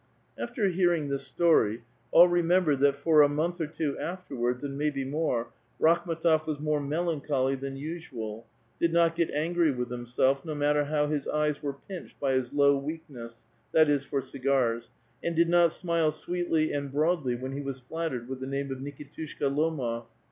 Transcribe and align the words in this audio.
After 0.35 0.67
hearing 0.69 1.09
this 1.09 1.27
story, 1.27 1.83
all 2.09 2.27
remembered 2.27 2.79
that 2.79 2.95
for 2.95 3.21
a 3.21 3.29
month 3.29 3.61
or 3.61 3.67
two 3.67 3.99
afterwards, 3.99 4.63
and 4.63 4.75
may'be 4.75 5.05
more, 5.05 5.51
Rakhm^tof 5.79 6.47
was 6.47 6.59
more 6.59 6.79
melancholy 6.79 7.53
than 7.53 7.75
usual, 7.77 8.47
did 8.79 8.91
not 8.93 9.13
get 9.15 9.29
angry 9.29 9.69
with 9.69 9.91
himself, 9.91 10.43
no 10.43 10.55
matter 10.55 10.85
how 10.85 11.05
his 11.05 11.27
''eyes 11.27 11.61
were 11.61 11.77
pinched" 11.87 12.19
by 12.19 12.31
his 12.31 12.51
low 12.51 12.77
weakness,— 12.79 13.45
that 13.73 13.89
is, 13.91 14.03
for 14.03 14.21
cigars,— 14.23 14.91
and 15.23 15.35
did 15.35 15.49
not 15.49 15.71
smile 15.71 16.09
sweetly 16.09 16.71
and 16.73 16.91
broadly 16.91 17.35
when 17.35 17.51
he 17.51 17.61
was 17.61 17.79
flattered 17.81 18.27
with 18.27 18.39
the 18.39 18.47
name 18.47 18.71
of 18.71 18.79
Nikitushka 18.79 19.55
Lomof. 19.55 20.05